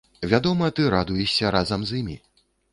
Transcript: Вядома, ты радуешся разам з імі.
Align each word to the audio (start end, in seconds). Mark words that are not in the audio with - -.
Вядома, 0.31 0.69
ты 0.79 0.87
радуешся 0.95 1.53
разам 1.59 1.87
з 1.91 2.01
імі. 2.03 2.19